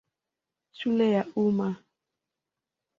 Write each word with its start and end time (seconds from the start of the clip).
Shule 0.71 1.11
ya 1.11 1.27
Umma. 1.35 1.75